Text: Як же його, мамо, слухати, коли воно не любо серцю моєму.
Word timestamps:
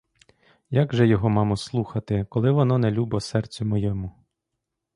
Як 0.69 0.93
же 0.95 1.07
його, 1.07 1.29
мамо, 1.29 1.57
слухати, 1.57 2.25
коли 2.29 2.51
воно 2.51 2.77
не 2.77 2.91
любо 2.91 3.19
серцю 3.19 3.65
моєму. 3.65 4.11